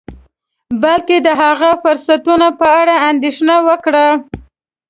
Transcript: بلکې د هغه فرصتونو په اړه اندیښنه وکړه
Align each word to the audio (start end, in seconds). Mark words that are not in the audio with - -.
بلکې 0.83 1.17
د 1.27 1.29
هغه 1.41 1.69
فرصتونو 1.83 2.47
په 2.59 2.67
اړه 2.81 2.95
اندیښنه 3.09 3.55
وکړه 3.67 4.07